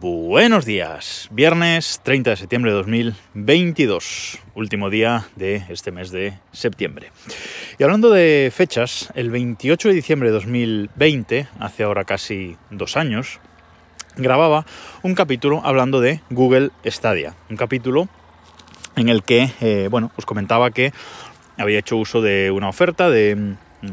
Buenos 0.00 0.64
días, 0.64 1.26
viernes 1.32 2.00
30 2.04 2.30
de 2.30 2.36
septiembre 2.36 2.70
de 2.70 2.76
2022, 2.76 4.38
último 4.54 4.90
día 4.90 5.26
de 5.34 5.64
este 5.70 5.90
mes 5.90 6.12
de 6.12 6.38
septiembre. 6.52 7.10
Y 7.80 7.82
hablando 7.82 8.08
de 8.10 8.52
fechas, 8.54 9.10
el 9.16 9.28
28 9.30 9.88
de 9.88 9.94
diciembre 9.94 10.28
de 10.28 10.34
2020, 10.34 11.48
hace 11.58 11.82
ahora 11.82 12.04
casi 12.04 12.56
dos 12.70 12.96
años, 12.96 13.40
grababa 14.16 14.64
un 15.02 15.16
capítulo 15.16 15.62
hablando 15.64 16.00
de 16.00 16.20
Google 16.30 16.70
Stadia, 16.86 17.34
un 17.50 17.56
capítulo 17.56 18.08
en 18.94 19.08
el 19.08 19.24
que, 19.24 19.50
eh, 19.60 19.88
bueno, 19.90 20.12
os 20.14 20.24
comentaba 20.26 20.70
que 20.70 20.92
había 21.56 21.80
hecho 21.80 21.96
uso 21.96 22.22
de 22.22 22.52
una 22.52 22.68
oferta 22.68 23.10
de 23.10 23.56
eh, 23.82 23.86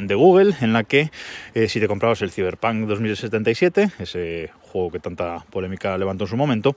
de 0.00 0.14
Google 0.14 0.54
en 0.62 0.72
la 0.72 0.84
que 0.84 1.10
eh, 1.54 1.68
si 1.68 1.80
te 1.80 1.88
comprabas 1.88 2.22
el 2.22 2.30
Cyberpunk 2.30 2.86
2077, 2.86 3.90
ese 3.98 4.50
juego 4.68 4.90
que 4.90 5.00
tanta 5.00 5.44
polémica 5.50 5.96
levantó 5.98 6.24
en 6.24 6.30
su 6.30 6.36
momento, 6.36 6.76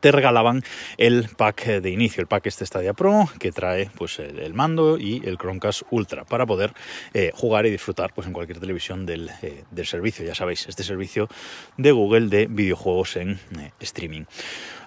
te 0.00 0.10
regalaban 0.10 0.62
el 0.96 1.28
pack 1.36 1.66
de 1.80 1.90
inicio, 1.90 2.20
el 2.20 2.26
pack 2.26 2.46
este 2.46 2.66
Stadia 2.66 2.94
Pro, 2.94 3.28
que 3.38 3.52
trae 3.52 3.90
pues 3.96 4.18
el, 4.18 4.52
mando 4.52 4.98
y 4.98 5.22
el 5.24 5.38
Chromecast 5.38 5.82
Ultra 5.90 6.24
para 6.24 6.46
poder 6.46 6.72
eh, 7.12 7.30
jugar 7.32 7.66
y 7.66 7.70
disfrutar 7.70 8.12
pues 8.12 8.26
en 8.26 8.32
cualquier 8.32 8.58
televisión 8.58 9.06
del, 9.06 9.30
del, 9.70 9.86
servicio. 9.86 10.24
Ya 10.24 10.34
sabéis, 10.34 10.66
este 10.68 10.82
servicio 10.82 11.28
de 11.76 11.92
Google 11.92 12.28
de 12.28 12.46
videojuegos 12.46 13.16
en 13.16 13.38
streaming. 13.78 14.24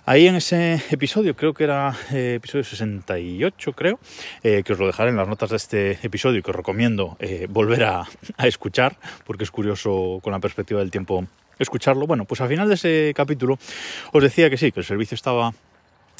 Ahí 0.10 0.26
en 0.26 0.36
ese 0.36 0.82
episodio, 0.90 1.36
creo 1.36 1.54
que 1.54 1.66
era 1.66 1.94
eh, 2.14 2.36
episodio 2.36 2.64
68, 2.64 3.74
creo, 3.74 4.00
eh, 4.42 4.64
que 4.64 4.72
os 4.72 4.80
lo 4.80 4.88
dejaré 4.88 5.10
en 5.10 5.18
las 5.18 5.28
notas 5.28 5.50
de 5.50 5.58
este 5.58 6.00
episodio 6.02 6.40
y 6.40 6.42
que 6.42 6.52
os 6.52 6.56
recomiendo 6.56 7.18
eh, 7.20 7.46
volver 7.50 7.84
a, 7.84 8.08
escuchar, 8.38 8.96
porque 9.26 9.44
es 9.44 9.52
curioso 9.52 10.22
con 10.24 10.32
la 10.32 10.40
perspectiva 10.40 10.80
del 10.80 10.92
tiempo 10.92 11.28
escucharlo. 11.60 12.08
Bueno, 12.08 12.26
pues 12.26 12.42
al 12.42 12.50
final 12.50 12.68
de 12.68 12.76
ese 12.76 13.14
capítulo 13.16 13.58
os 14.12 14.24
decía 14.24 14.50
que 14.50 14.58
sí, 14.58 14.72
que 14.72 14.80
el 14.80 14.86
servicio 14.86 15.16
estaba 15.16 15.54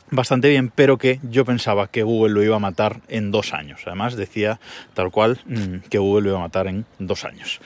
bastante 0.10 0.50
bien, 0.50 0.72
pero 0.74 0.98
que 0.98 1.20
yo 1.24 1.46
pensaba 1.46 1.88
que 1.88 2.04
Google 2.04 2.34
lo 2.34 2.44
iba 2.44 2.56
a 2.56 2.60
matar 2.60 3.02
en 3.08 3.32
dos 3.32 3.54
años. 3.54 3.82
Además 3.86 4.16
decía 4.16 4.60
tal 4.94 5.12
cual 5.12 5.40
mm, 5.46 5.90
que 5.90 5.98
Google 5.98 6.24
lo 6.24 6.30
iba 6.30 6.40
a 6.40 6.44
matar 6.44 6.68
en 6.68 6.86
dos 7.00 7.26
años. 7.26 7.60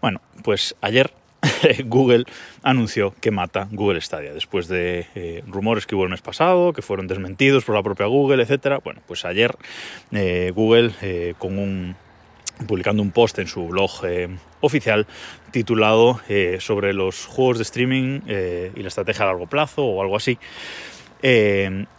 Bueno, 0.00 0.20
pues 0.42 0.74
ayer 0.80 1.12
Google 1.84 2.24
anunció 2.62 3.14
que 3.20 3.30
mata 3.30 3.68
Google 3.70 4.00
Stadia 4.00 4.32
después 4.32 4.68
de 4.68 5.06
eh, 5.14 5.42
rumores 5.46 5.86
que 5.86 5.94
hubo 5.94 6.04
el 6.04 6.10
mes 6.10 6.22
pasado, 6.22 6.72
que 6.72 6.82
fueron 6.82 7.06
desmentidos 7.06 7.64
por 7.64 7.74
la 7.74 7.82
propia 7.82 8.06
Google, 8.06 8.42
etcétera. 8.42 8.78
Bueno, 8.82 9.00
pues 9.06 9.24
ayer 9.24 9.54
eh, 10.12 10.52
Google 10.54 10.92
eh, 11.02 11.34
con 11.38 11.58
un 11.58 11.96
publicando 12.66 13.02
un 13.02 13.10
post 13.10 13.38
en 13.38 13.46
su 13.46 13.66
blog 13.66 13.90
oficial 14.60 15.06
titulado 15.50 16.20
sobre 16.60 16.92
los 16.92 17.26
juegos 17.26 17.58
de 17.58 17.62
streaming 17.64 18.20
y 18.26 18.80
la 18.80 18.88
estrategia 18.88 19.24
a 19.24 19.28
largo 19.28 19.46
plazo 19.46 19.84
o 19.84 20.00
algo 20.02 20.16
así. 20.16 20.38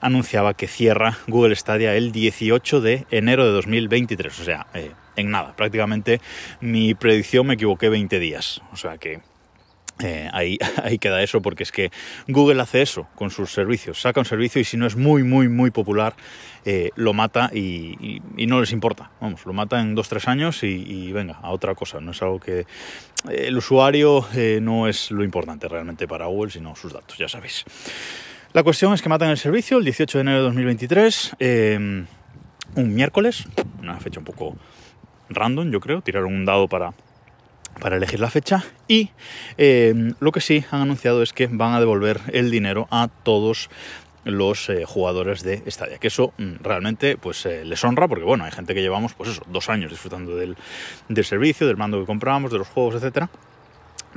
anunciaba 0.01 0.53
que 0.53 0.67
cierra 0.67 1.17
Google 1.27 1.55
Stadia 1.55 1.95
el 1.95 2.11
18 2.11 2.81
de 2.81 3.05
enero 3.11 3.45
de 3.45 3.51
2023, 3.51 4.39
o 4.39 4.43
sea, 4.43 4.67
en 5.15 5.31
nada, 5.31 5.55
prácticamente 5.55 6.21
mi 6.61 6.93
predicción 6.93 7.47
me 7.47 7.55
equivoqué 7.55 7.89
20 7.89 8.19
días, 8.19 8.61
o 8.71 8.75
sea 8.75 8.97
que 8.97 9.21
eh, 10.03 10.29
ahí, 10.33 10.57
queda 10.99 11.21
eso, 11.21 11.41
porque 11.41 11.63
es 11.63 11.71
que 11.71 11.91
Google 12.27 12.61
hace 12.61 12.81
eso 12.81 13.07
con 13.15 13.29
sus 13.29 13.51
servicios. 13.51 14.01
Saca 14.01 14.19
un 14.19 14.25
servicio 14.25 14.61
y 14.61 14.63
si 14.63 14.77
no 14.77 14.85
es 14.85 14.95
muy, 14.95 15.23
muy, 15.23 15.47
muy 15.47 15.71
popular, 15.71 16.15
eh, 16.65 16.89
lo 16.95 17.13
mata 17.13 17.49
y, 17.53 18.21
no 18.47 18.59
les 18.59 18.71
importa. 18.71 19.11
Vamos, 19.21 19.45
lo 19.45 19.53
mata 19.53 19.79
en 19.79 19.95
dos, 19.95 20.09
tres 20.09 20.27
años 20.27 20.63
y, 20.63 21.11
venga, 21.11 21.39
a 21.41 21.51
otra 21.51 21.75
cosa. 21.75 21.99
No 22.01 22.11
es 22.11 22.21
algo 22.21 22.39
que 22.39 22.59
eh, 22.59 22.65
el 23.29 23.57
usuario 23.57 24.25
no 24.61 24.87
es 24.87 25.11
lo 25.11 25.23
importante 25.23 25.67
realmente 25.67 26.07
para 26.07 26.25
Google, 26.25 26.51
sino 26.51 26.75
sus 26.75 26.93
datos, 26.93 27.17
ya 27.17 27.27
sabéis. 27.27 27.65
La 28.53 28.63
cuestión 28.63 28.93
es 28.93 29.01
que 29.01 29.09
matan 29.09 29.29
el 29.29 29.37
servicio 29.37 29.77
el 29.77 29.83
18 29.83 30.17
de 30.17 30.21
enero 30.21 30.37
de 30.37 30.43
2023, 30.43 31.35
un 32.75 32.93
miércoles, 32.93 33.45
una 33.81 33.99
fecha 33.99 34.19
un 34.19 34.25
poco 34.25 34.55
random, 35.29 35.71
yo 35.71 35.79
creo. 35.79 36.01
Tiraron 36.01 36.33
un 36.33 36.45
dado 36.45 36.67
para 36.67 36.93
para 37.79 37.97
elegir 37.97 38.19
la 38.19 38.29
fecha 38.29 38.63
y 38.87 39.09
eh, 39.57 40.13
lo 40.19 40.31
que 40.31 40.41
sí 40.41 40.63
han 40.71 40.81
anunciado 40.81 41.21
es 41.21 41.33
que 41.33 41.47
van 41.47 41.73
a 41.73 41.79
devolver 41.79 42.21
el 42.31 42.51
dinero 42.51 42.87
a 42.91 43.09
todos 43.23 43.69
los 44.23 44.69
eh, 44.69 44.85
jugadores 44.85 45.43
de 45.43 45.61
Stadia, 45.69 45.99
que 45.99 46.07
eso 46.07 46.33
mm, 46.37 46.55
realmente 46.61 47.17
pues 47.17 47.45
eh, 47.45 47.63
les 47.63 47.83
honra 47.83 48.07
porque 48.07 48.23
bueno, 48.23 48.43
hay 48.43 48.51
gente 48.51 48.73
que 48.73 48.81
llevamos 48.81 49.13
pues 49.13 49.29
eso, 49.29 49.43
dos 49.47 49.69
años 49.69 49.91
disfrutando 49.91 50.35
del, 50.35 50.57
servicio, 51.23 51.67
del 51.67 51.77
mando 51.77 51.99
que 51.99 52.05
compramos, 52.05 52.51
de 52.51 52.57
los 52.57 52.67
juegos, 52.67 52.95
etcétera. 52.95 53.29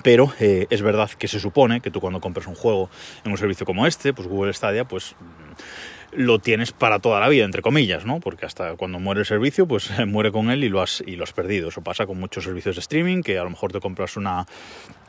Pero 0.04 0.32
es 0.38 0.80
verdad 0.80 1.10
que 1.10 1.26
se 1.26 1.40
supone 1.40 1.80
que 1.80 1.90
tú 1.90 2.00
cuando 2.00 2.20
compras 2.20 2.46
un 2.46 2.54
juego 2.54 2.88
en 3.24 3.32
un 3.32 3.36
servicio 3.36 3.66
como 3.66 3.84
este, 3.84 4.12
pues 4.12 4.28
Google 4.28 4.52
Stadia, 4.54 4.84
pues 4.84 5.16
lo 6.12 6.38
tienes 6.38 6.72
para 6.72 6.98
toda 6.98 7.20
la 7.20 7.28
vida, 7.28 7.44
entre 7.44 7.62
comillas, 7.62 8.04
¿no? 8.04 8.20
Porque 8.20 8.46
hasta 8.46 8.74
cuando 8.76 8.98
muere 8.98 9.20
el 9.20 9.26
servicio, 9.26 9.66
pues 9.66 9.90
muere 10.06 10.32
con 10.32 10.50
él 10.50 10.64
y 10.64 10.68
lo 10.68 10.80
has, 10.80 11.02
y 11.06 11.16
lo 11.16 11.24
has 11.24 11.32
perdido. 11.32 11.68
Eso 11.68 11.82
pasa 11.82 12.06
con 12.06 12.18
muchos 12.18 12.44
servicios 12.44 12.76
de 12.76 12.80
streaming, 12.80 13.22
que 13.22 13.38
a 13.38 13.44
lo 13.44 13.50
mejor 13.50 13.72
te 13.72 13.80
compras 13.80 14.16
una, 14.16 14.46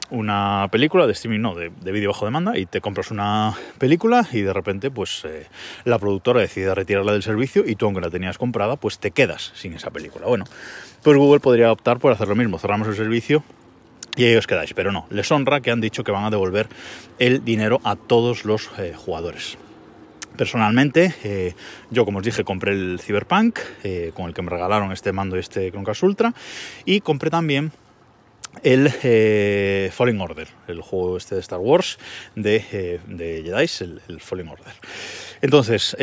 una 0.09 0.67
película 0.71 1.05
de 1.05 1.13
streaming, 1.13 1.39
no, 1.39 1.55
de, 1.55 1.69
vídeo 1.91 2.09
bajo 2.09 2.25
demanda, 2.25 2.57
y 2.57 2.65
te 2.65 2.81
compras 2.81 3.11
una 3.11 3.53
película 3.77 4.27
y 4.31 4.41
de 4.41 4.53
repente, 4.53 4.91
pues 4.91 5.23
eh, 5.25 5.47
la 5.85 5.99
productora 5.99 6.41
decide 6.41 6.73
retirarla 6.73 7.13
del 7.13 7.23
servicio 7.23 7.63
y 7.65 7.75
tú, 7.75 7.85
aunque 7.85 8.01
la 8.01 8.09
tenías 8.09 8.37
comprada, 8.37 8.75
pues 8.75 8.99
te 8.99 9.11
quedas 9.11 9.51
sin 9.55 9.73
esa 9.73 9.91
película. 9.91 10.27
Bueno, 10.27 10.45
pues 11.03 11.17
Google 11.17 11.39
podría 11.39 11.71
optar 11.71 11.99
por 11.99 12.11
hacer 12.11 12.27
lo 12.27 12.35
mismo, 12.35 12.59
cerramos 12.59 12.87
el 12.87 12.95
servicio 12.95 13.43
y 14.15 14.25
ahí 14.25 14.35
os 14.35 14.47
quedáis, 14.47 14.73
pero 14.73 14.91
no, 14.91 15.05
les 15.11 15.31
honra 15.31 15.61
que 15.61 15.71
han 15.71 15.81
dicho 15.81 16.03
que 16.03 16.11
van 16.11 16.25
a 16.25 16.29
devolver 16.29 16.67
el 17.19 17.45
dinero 17.45 17.79
a 17.83 17.95
todos 17.95 18.43
los 18.43 18.69
eh, 18.77 18.93
jugadores. 18.95 19.57
Personalmente, 20.39 21.13
eh, 21.25 21.53
yo 21.91 22.05
como 22.05 22.19
os 22.19 22.23
dije, 22.23 22.45
compré 22.45 22.71
el 22.71 23.01
Cyberpunk, 23.01 23.59
eh, 23.83 24.13
con 24.13 24.27
el 24.27 24.33
que 24.33 24.41
me 24.41 24.49
regalaron 24.49 24.93
este 24.93 25.11
mando 25.11 25.35
y 25.35 25.41
este 25.41 25.69
Chromecast 25.69 26.01
Ultra, 26.01 26.33
y 26.85 27.01
compré 27.01 27.29
también 27.29 27.73
el 28.63 28.89
eh, 29.03 29.91
Falling 29.91 30.21
Order, 30.21 30.47
el 30.69 30.79
juego 30.79 31.17
este 31.17 31.35
de 31.35 31.41
Star 31.41 31.59
Wars 31.59 31.99
de, 32.37 33.01
de 33.05 33.41
Jedi, 33.43 33.99
el, 34.07 34.21
Falling 34.21 34.47
Order. 34.47 34.73
Entonces, 35.41 35.97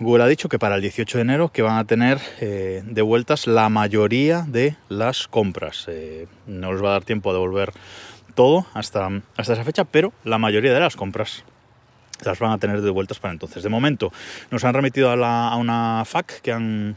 Google 0.00 0.24
ha 0.24 0.28
dicho 0.28 0.48
que 0.48 0.58
para 0.58 0.76
el 0.76 0.80
18 0.80 1.18
de 1.18 1.22
enero 1.22 1.52
que 1.52 1.60
van 1.60 1.76
a 1.76 1.84
tener 1.84 2.18
de 2.40 3.02
vueltas 3.02 3.46
la 3.46 3.68
mayoría 3.68 4.46
de 4.48 4.76
las 4.88 5.28
compras. 5.28 5.88
no 6.46 6.72
les 6.72 6.82
va 6.82 6.88
a 6.88 6.92
dar 6.92 7.04
tiempo 7.04 7.28
a 7.28 7.34
devolver 7.34 7.72
todo 8.34 8.66
hasta, 8.72 9.10
hasta 9.36 9.52
esa 9.52 9.64
fecha, 9.64 9.84
pero 9.84 10.14
la 10.24 10.38
mayoría 10.38 10.72
de 10.72 10.80
las 10.80 10.96
compras 10.96 11.44
las 12.24 12.38
van 12.38 12.52
a 12.52 12.58
tener 12.58 12.80
de 12.80 12.90
vueltas 12.90 13.18
para 13.18 13.32
entonces. 13.32 13.62
De 13.62 13.68
momento 13.68 14.12
nos 14.50 14.64
han 14.64 14.74
remitido 14.74 15.10
a, 15.10 15.56
una 15.56 16.04
FAC 16.04 16.40
que 16.40 16.52
han, 16.52 16.96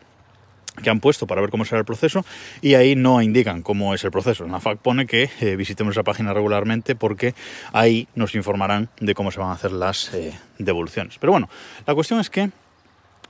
que 0.81 0.89
han 0.89 0.99
puesto 0.99 1.27
para 1.27 1.41
ver 1.41 1.49
cómo 1.49 1.65
será 1.65 1.79
el 1.79 1.85
proceso 1.85 2.25
y 2.61 2.75
ahí 2.75 2.95
no 2.95 3.21
indican 3.21 3.61
cómo 3.61 3.93
es 3.93 4.03
el 4.03 4.11
proceso. 4.11 4.45
La 4.47 4.59
FAC 4.59 4.79
pone 4.79 5.05
que 5.05 5.29
eh, 5.41 5.55
visitemos 5.55 5.93
esa 5.93 6.03
página 6.03 6.33
regularmente 6.33 6.95
porque 6.95 7.33
ahí 7.73 8.07
nos 8.15 8.35
informarán 8.35 8.89
de 8.99 9.13
cómo 9.13 9.31
se 9.31 9.39
van 9.39 9.49
a 9.49 9.53
hacer 9.53 9.71
las 9.71 10.13
eh, 10.13 10.37
devoluciones. 10.57 11.17
Pero 11.19 11.31
bueno, 11.31 11.49
la 11.85 11.95
cuestión 11.95 12.19
es 12.19 12.29
que 12.29 12.51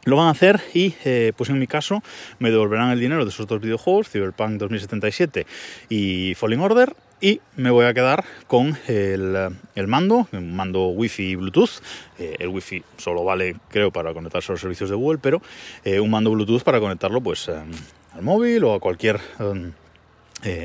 lo 0.05 0.15
van 0.17 0.27
a 0.27 0.31
hacer 0.31 0.61
y, 0.73 0.95
eh, 1.05 1.31
pues 1.35 1.49
en 1.49 1.59
mi 1.59 1.67
caso, 1.67 2.01
me 2.39 2.49
devolverán 2.49 2.89
el 2.89 2.99
dinero 2.99 3.23
de 3.23 3.29
esos 3.29 3.45
dos 3.47 3.61
videojuegos, 3.61 4.09
Cyberpunk 4.09 4.53
2077 4.57 5.45
y 5.89 6.33
Falling 6.35 6.59
Order, 6.59 6.95
y 7.21 7.39
me 7.55 7.69
voy 7.69 7.85
a 7.85 7.93
quedar 7.93 8.25
con 8.47 8.77
el, 8.87 9.87
mando, 9.87 10.27
un 10.31 10.55
mando 10.55 10.87
Wi-Fi 10.87 11.23
y 11.23 11.35
Bluetooth. 11.35 11.81
Eh, 12.17 12.35
el 12.39 12.47
Wi-Fi 12.49 12.83
solo 12.97 13.23
vale, 13.23 13.55
creo, 13.69 13.91
para 13.91 14.13
conectarse 14.13 14.51
a 14.51 14.53
los 14.53 14.61
servicios 14.61 14.89
de 14.89 14.95
Google, 14.95 15.19
pero 15.21 15.41
eh, 15.85 15.99
un 15.99 16.09
mando 16.09 16.31
Bluetooth 16.31 16.63
para 16.63 16.79
conectarlo 16.79 17.21
pues 17.21 17.47
al 17.47 18.21
móvil 18.21 18.63
o 18.63 18.73
a 18.73 18.79
cualquier... 18.79 19.19
Em, 19.39 19.71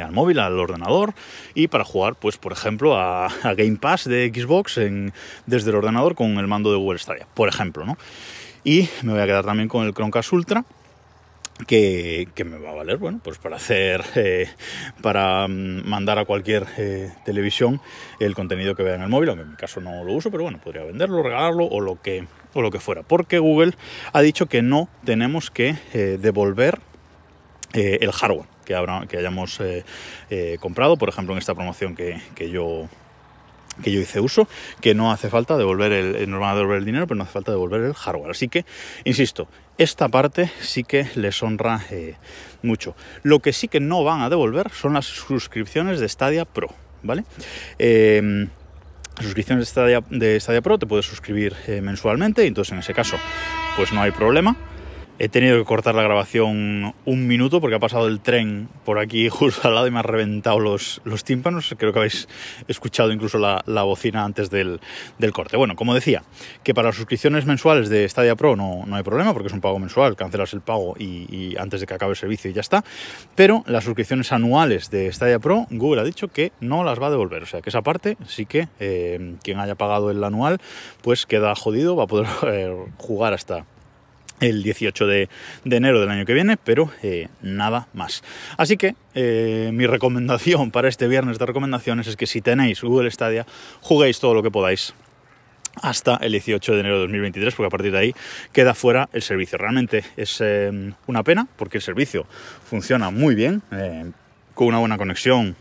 al 0.02 0.10
móvil, 0.10 0.38
al 0.38 0.58
ordenador 0.58 1.12
y 1.54 1.68
para 1.68 1.84
jugar, 1.84 2.14
pues 2.14 2.38
por 2.38 2.50
ejemplo, 2.52 2.96
a, 2.96 3.28
Game 3.58 3.76
Pass 3.76 4.06
de 4.06 4.32
Xbox 4.34 4.80
desde 5.44 5.70
el 5.70 5.76
ordenador 5.76 6.14
con 6.14 6.38
el 6.38 6.46
mando 6.46 6.70
de 6.70 6.78
Google 6.78 6.98
Stadia, 6.98 7.26
por 7.34 7.46
ejemplo, 7.46 7.84
¿no? 7.84 7.98
Y 8.64 8.88
me 9.02 9.12
voy 9.12 9.20
a 9.20 9.26
quedar 9.26 9.44
también 9.44 9.68
con 9.68 9.86
el 9.86 9.92
Chromecast 9.92 10.32
Ultra, 10.32 10.64
que, 11.64 12.28
me 12.44 12.58
va 12.58 12.70
a 12.70 12.74
valer, 12.74 12.98
bueno, 12.98 13.20
pues 13.22 13.38
para 13.38 13.56
hacer, 13.56 14.02
eh, 14.14 14.48
para 15.02 15.48
mm, 15.48 15.88
mandar 15.88 16.18
a 16.18 16.24
cualquier 16.24 16.66
eh, 16.76 17.10
televisión 17.24 17.80
el 18.20 18.34
contenido 18.34 18.74
que 18.74 18.82
vea 18.82 18.94
en 18.94 19.02
el 19.02 19.08
móvil, 19.08 19.30
aunque 19.30 19.44
en 19.44 19.50
mi 19.50 19.56
caso 19.56 19.80
no 19.80 20.04
lo 20.04 20.12
uso, 20.12 20.30
pero 20.30 20.42
bueno, 20.42 20.60
podría 20.62 20.84
venderlo, 20.84 21.22
regalarlo 21.22 21.64
o 21.64 21.80
lo 21.80 22.00
que, 22.00 22.26
o 22.54 22.62
lo 22.62 22.70
que 22.70 22.80
fuera. 22.80 23.02
Porque 23.02 23.38
Google 23.38 23.72
ha 24.12 24.20
dicho 24.20 24.46
que 24.46 24.62
no 24.62 24.88
tenemos 25.04 25.50
que 25.50 25.76
eh, 25.94 26.18
devolver 26.20 26.80
el 27.72 28.10
hardware 28.10 28.46
que, 28.64 28.74
que 29.06 29.18
hayamos 29.18 29.60
comprado, 30.60 30.96
por 30.96 31.10
ejemplo, 31.10 31.34
en 31.34 31.38
esta 31.38 31.54
promoción 31.54 31.94
que, 31.94 32.22
que 32.34 32.48
yo 32.48 32.88
que 33.82 33.92
yo 33.92 34.00
hice 34.00 34.20
uso, 34.20 34.48
que 34.80 34.94
no 34.94 35.12
hace 35.12 35.28
falta 35.28 35.56
devolver 35.56 35.92
el, 35.92 36.16
eh, 36.16 36.26
devolver 36.26 36.78
el 36.78 36.84
dinero, 36.84 37.06
pero 37.06 37.18
no 37.18 37.24
hace 37.24 37.32
falta 37.32 37.52
devolver 37.52 37.82
el 37.82 37.94
hardware. 37.94 38.30
Así 38.30 38.48
que, 38.48 38.64
insisto, 39.04 39.48
esta 39.78 40.08
parte 40.08 40.50
sí 40.60 40.84
que 40.84 41.06
les 41.14 41.42
honra 41.42 41.82
eh, 41.90 42.14
mucho. 42.62 42.94
Lo 43.22 43.40
que 43.40 43.52
sí 43.52 43.68
que 43.68 43.80
no 43.80 44.04
van 44.04 44.22
a 44.22 44.30
devolver 44.30 44.70
son 44.70 44.94
las 44.94 45.06
suscripciones 45.06 46.00
de 46.00 46.08
Stadia 46.08 46.44
Pro, 46.44 46.68
¿vale? 47.02 47.24
Em, 47.78 48.48
suscripciones 49.20 49.74
de 49.74 50.40
Stadia, 50.40 50.62
Pro 50.62 50.78
te 50.78 50.86
puedes 50.86 51.06
suscribir 51.06 51.54
eh, 51.66 51.80
mensualmente 51.80 52.46
entonces 52.46 52.72
en 52.72 52.80
ese 52.80 52.92
caso 52.92 53.16
pues 53.76 53.92
no 53.92 54.02
hay 54.02 54.10
problema. 54.10 54.56
He 55.18 55.30
tenido 55.30 55.56
que 55.56 55.64
cortar 55.64 55.94
la 55.94 56.02
grabación 56.02 56.94
un 57.06 57.26
minuto 57.26 57.62
porque 57.62 57.76
ha 57.76 57.78
pasado 57.78 58.06
el 58.06 58.20
tren 58.20 58.68
por 58.84 58.98
aquí 58.98 59.28
justo 59.30 59.66
al 59.66 59.74
lado 59.74 59.86
y 59.86 59.90
me 59.90 60.00
ha 60.00 60.02
reventado 60.02 60.60
los, 60.60 61.00
los 61.04 61.24
tímpanos. 61.24 61.74
Creo 61.78 61.94
que 61.94 62.00
habéis 62.00 62.28
escuchado 62.68 63.10
incluso 63.12 63.38
la, 63.38 63.62
la 63.64 63.82
bocina 63.84 64.24
antes 64.24 64.50
del, 64.50 64.78
del, 65.18 65.32
corte. 65.32 65.56
Bueno, 65.56 65.74
como 65.74 65.94
decía, 65.94 66.22
que 66.62 66.74
para 66.74 66.88
las 66.88 66.96
suscripciones 66.96 67.46
mensuales 67.46 67.88
de 67.88 68.06
Stadia 68.06 68.36
Pro 68.36 68.56
no, 68.56 68.84
no 68.86 68.94
hay 68.94 69.02
problema 69.02 69.32
porque 69.32 69.46
es 69.46 69.54
un 69.54 69.62
pago 69.62 69.78
mensual, 69.78 70.16
cancelas 70.16 70.52
el 70.52 70.60
pago 70.60 70.94
y, 70.98 71.56
antes 71.58 71.80
de 71.80 71.86
que 71.86 71.94
acabe 71.94 72.10
el 72.10 72.16
servicio 72.16 72.50
y 72.50 72.54
ya 72.54 72.60
está. 72.60 72.84
Pero 73.34 73.64
las 73.66 73.84
suscripciones 73.84 74.32
anuales 74.32 74.90
de 74.90 75.10
Stadia 75.10 75.38
Pro, 75.38 75.66
Google 75.70 76.02
ha 76.02 76.04
dicho 76.04 76.28
que 76.28 76.52
no 76.60 76.84
las 76.84 77.00
va 77.00 77.06
a 77.06 77.10
devolver. 77.10 77.42
O 77.42 77.46
sea 77.46 77.62
que 77.62 77.70
esa 77.70 77.80
parte 77.80 78.18
sí 78.26 78.44
que 78.44 78.68
eh, 78.80 79.36
quien 79.42 79.60
haya 79.60 79.76
pagado 79.76 80.10
el 80.10 80.22
anual 80.22 80.58
pues 81.00 81.24
queda 81.24 81.54
jodido, 81.54 81.96
va 81.96 82.04
a 82.04 82.06
poder 82.06 82.26
eh, 82.46 82.76
jugar 82.98 83.32
hasta 83.32 83.64
el 84.40 84.62
18 84.62 85.06
de, 85.06 85.28
enero 85.64 86.00
del 86.00 86.10
año 86.10 86.24
que 86.24 86.34
viene, 86.34 86.56
pero 86.56 86.90
eh, 87.02 87.28
nada 87.42 87.88
más. 87.94 88.22
Así 88.56 88.76
que 88.76 88.94
eh, 89.14 89.70
mi 89.72 89.86
recomendación 89.86 90.70
para 90.70 90.88
este 90.88 91.08
viernes 91.08 91.38
de 91.38 91.46
recomendaciones 91.46 92.06
es 92.06 92.16
que 92.16 92.26
si 92.26 92.40
tenéis 92.40 92.82
Google 92.82 93.10
Stadia, 93.10 93.46
juguéis 93.80 94.20
todo 94.20 94.34
lo 94.34 94.42
que 94.42 94.50
podáis 94.50 94.94
hasta 95.82 96.16
el 96.16 96.32
18 96.32 96.72
de 96.72 96.80
enero 96.80 96.94
de 96.96 97.02
2023, 97.02 97.54
porque 97.54 97.66
a 97.66 97.70
partir 97.70 97.92
de 97.92 97.98
ahí 97.98 98.14
queda 98.52 98.74
fuera 98.74 99.08
el 99.12 99.22
servicio. 99.22 99.58
Realmente 99.58 100.04
es 100.16 100.40
eh, 100.40 100.92
una 101.06 101.22
pena, 101.22 101.46
porque 101.56 101.78
el 101.78 101.82
servicio 101.82 102.26
funciona 102.64 103.10
muy 103.10 103.34
bien, 103.34 103.62
con 104.54 104.68
una 104.68 104.78
buena 104.78 104.96
conexión 104.96 105.54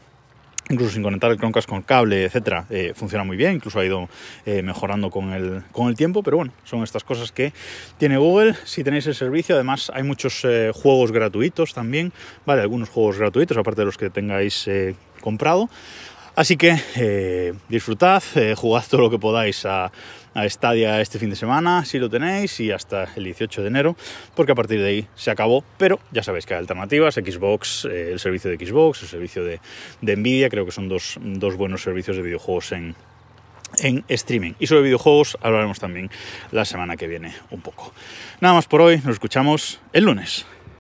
incluso 0.69 0.93
sin 0.93 1.03
conectar 1.03 1.31
el 1.31 1.37
Chromecast 1.37 1.67
con 1.69 1.81
cable, 1.81 2.25
etcétera, 2.25 2.65
eh, 2.69 2.93
funciona 2.95 3.23
muy 3.23 3.37
bien, 3.37 3.53
incluso 3.53 3.79
ha 3.79 3.85
ido 3.85 4.09
eh, 4.45 4.61
mejorando 4.61 5.09
con 5.09 5.31
el, 5.33 5.63
con 5.71 5.89
el 5.89 5.95
tiempo, 5.95 6.23
pero 6.23 6.37
bueno, 6.37 6.53
son 6.63 6.83
estas 6.83 7.03
cosas 7.03 7.31
que 7.31 7.53
tiene 7.97 8.17
Google. 8.17 8.55
Si 8.63 8.83
tenéis 8.83 9.05
el 9.07 9.15
servicio, 9.15 9.55
además 9.55 9.91
hay 9.93 10.03
muchos 10.03 10.43
eh, 10.43 10.71
juegos 10.73 11.11
gratuitos 11.11 11.73
también, 11.73 12.11
vale, 12.45 12.61
algunos 12.61 12.89
juegos 12.89 13.17
gratuitos, 13.17 13.57
aparte 13.57 13.81
de 13.81 13.85
los 13.85 13.97
que 13.97 14.09
tengáis 14.09 14.69
comprado. 15.21 15.69
Así 16.35 16.57
que 16.57 16.77
eh, 16.97 17.53
disfrutad, 17.69 18.21
eh, 18.35 18.55
jugad 18.57 18.83
todo 18.89 19.01
lo 19.01 19.09
que 19.09 19.17
podáis 19.17 19.65
a, 19.65 19.91
a 20.33 20.49
Stadia 20.49 20.99
este 20.99 21.17
fin 21.17 21.29
de 21.29 21.37
semana, 21.37 21.85
si 21.85 21.97
lo 21.97 22.09
tenéis, 22.09 22.59
y 22.59 22.71
hasta 22.71 23.07
el 23.15 23.23
18 23.23 23.61
de 23.61 23.67
enero, 23.69 23.95
porque 24.35 24.51
a 24.51 24.55
partir 24.55 24.81
de 24.81 24.87
ahí 24.87 25.07
se 25.15 25.31
acabó. 25.31 25.63
Pero 25.77 25.99
ya 26.11 26.23
sabéis 26.23 26.45
que 26.45 26.53
hay 26.53 26.59
alternativas, 26.59 27.15
Xbox, 27.15 27.85
eh, 27.85 28.11
el 28.11 28.19
servicio 28.19 28.51
de 28.51 28.57
Xbox, 28.57 29.03
el 29.03 29.07
servicio 29.07 29.45
de, 29.45 29.61
de 30.01 30.15
Nvidia, 30.17 30.49
creo 30.49 30.65
que 30.65 30.71
son 30.71 30.89
dos, 30.89 31.17
dos 31.21 31.55
buenos 31.55 31.81
servicios 31.81 32.17
de 32.17 32.23
videojuegos 32.23 32.73
en, 32.73 32.95
en 33.79 34.03
streaming. 34.09 34.53
Y 34.59 34.67
sobre 34.67 34.83
videojuegos 34.83 35.37
hablaremos 35.41 35.79
también 35.79 36.09
la 36.51 36.65
semana 36.65 36.97
que 36.97 37.07
viene 37.07 37.33
un 37.49 37.61
poco. 37.61 37.93
Nada 38.41 38.55
más 38.55 38.67
por 38.67 38.81
hoy, 38.81 38.97
nos 38.97 39.13
escuchamos 39.13 39.79
el 39.93 40.03
lunes. 40.03 40.45